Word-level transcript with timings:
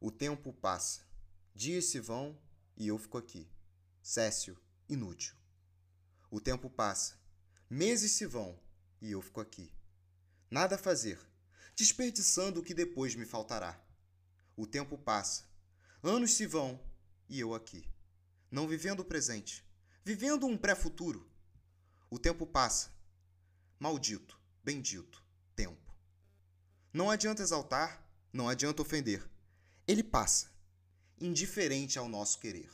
O 0.00 0.10
tempo 0.10 0.52
passa, 0.52 1.02
dias 1.54 1.86
se 1.86 1.98
vão 1.98 2.38
e 2.76 2.88
eu 2.88 2.98
fico 2.98 3.16
aqui. 3.16 3.48
Cécio, 4.02 4.58
inútil. 4.88 5.34
O 6.30 6.40
tempo 6.40 6.68
passa, 6.68 7.18
meses 7.68 8.12
se 8.12 8.26
vão 8.26 8.58
e 9.00 9.10
eu 9.10 9.22
fico 9.22 9.40
aqui. 9.40 9.72
Nada 10.50 10.74
a 10.74 10.78
fazer, 10.78 11.18
desperdiçando 11.74 12.60
o 12.60 12.62
que 12.62 12.74
depois 12.74 13.14
me 13.14 13.24
faltará. 13.24 13.80
O 14.54 14.66
tempo 14.66 14.98
passa, 14.98 15.44
anos 16.02 16.34
se 16.34 16.46
vão 16.46 16.80
e 17.28 17.40
eu 17.40 17.54
aqui. 17.54 17.88
Não 18.50 18.68
vivendo 18.68 19.00
o 19.00 19.04
presente, 19.04 19.64
vivendo 20.04 20.46
um 20.46 20.56
pré-futuro. 20.56 21.28
O 22.10 22.18
tempo 22.18 22.46
passa. 22.46 22.94
Maldito, 23.78 24.40
bendito, 24.62 25.22
tempo. 25.54 25.94
Não 26.92 27.10
adianta 27.10 27.42
exaltar, 27.42 28.02
não 28.32 28.48
adianta 28.48 28.82
ofender. 28.82 29.28
Ele 29.88 30.02
passa, 30.02 30.50
indiferente 31.20 31.96
ao 31.96 32.08
nosso 32.08 32.40
querer. 32.40 32.68